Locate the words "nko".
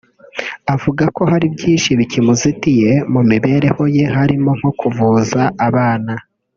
4.59-4.71